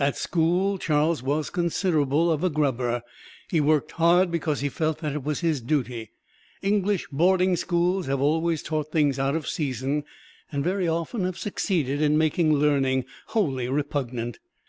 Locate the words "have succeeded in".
11.22-12.18